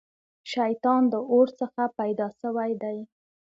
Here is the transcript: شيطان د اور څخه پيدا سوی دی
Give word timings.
شيطان 0.53 1.01
د 1.11 1.15
اور 1.31 1.47
څخه 1.59 1.83
پيدا 1.99 2.27
سوی 2.41 2.71
دی 2.81 2.97